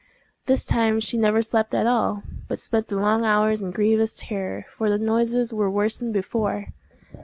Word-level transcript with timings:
This 0.47 0.65
time 0.65 0.99
she 0.99 1.15
never 1.15 1.43
slept 1.43 1.75
at 1.75 1.85
all, 1.85 2.23
but 2.47 2.57
spent 2.59 2.87
the 2.87 2.95
long 2.95 3.23
hours 3.23 3.61
in 3.61 3.69
grievous 3.69 4.15
terror, 4.15 4.65
for 4.75 4.89
the 4.89 4.97
noises 4.97 5.53
were 5.53 5.69
worse 5.69 5.97
than 5.97 6.11
before. 6.11 6.69